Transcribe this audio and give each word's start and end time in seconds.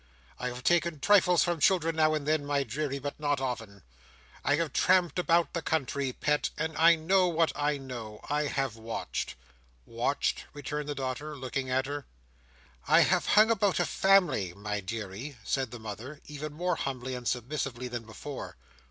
I 0.39 0.47
have 0.47 0.63
taken 0.63 0.99
trifles 0.99 1.43
from 1.43 1.59
children 1.59 1.95
now 1.95 2.15
and 2.15 2.27
then, 2.27 2.43
my 2.43 2.63
deary, 2.63 2.97
but 2.97 3.19
not 3.19 3.39
often. 3.39 3.83
I 4.43 4.55
have 4.55 4.73
tramped 4.73 5.19
about 5.19 5.53
the 5.53 5.61
country, 5.61 6.11
pet, 6.11 6.49
and 6.57 6.75
I 6.75 6.95
know 6.95 7.27
what 7.27 7.51
I 7.55 7.77
know. 7.77 8.19
I 8.27 8.45
have 8.47 8.75
watched." 8.75 9.35
"Watched?" 9.85 10.45
returned 10.55 10.89
the 10.89 10.95
daughter, 10.95 11.35
looking 11.37 11.69
at 11.69 11.85
her. 11.85 12.07
"I 12.87 13.01
have 13.01 13.27
hung 13.27 13.51
about 13.51 13.79
a 13.79 13.85
family, 13.85 14.55
my 14.55 14.79
deary," 14.79 15.37
said 15.43 15.69
the 15.69 15.77
mother, 15.77 16.19
even 16.25 16.51
more 16.51 16.77
humbly 16.77 17.13
and 17.13 17.27
submissively 17.27 17.87
than 17.87 18.01
before. 18.03 18.57